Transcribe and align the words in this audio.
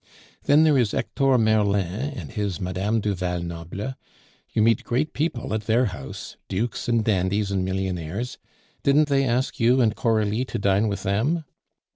Then 0.45 0.63
there 0.63 0.79
is 0.79 0.93
Hector 0.93 1.37
Merlin 1.37 1.85
and 1.85 2.31
his 2.31 2.59
Mme. 2.59 3.01
du 3.01 3.13
Val 3.13 3.39
Noble; 3.43 3.93
you 4.51 4.63
meet 4.63 4.83
great 4.83 5.13
people 5.13 5.53
at 5.53 5.67
their 5.67 5.85
house 5.93 6.37
dukes 6.47 6.89
and 6.89 7.03
dandies 7.05 7.51
and 7.51 7.63
millionaires; 7.63 8.39
didn't 8.81 9.09
they 9.09 9.23
ask 9.25 9.59
you 9.59 9.79
and 9.79 9.95
Coralie 9.95 10.43
to 10.45 10.57
dine 10.57 10.87
with 10.87 11.03
them?" 11.03 11.43